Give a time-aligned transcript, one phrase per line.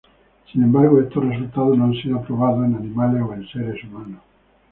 [0.51, 4.19] Sin embargo, estos resultados no han sido probados en animales o en seres humanos.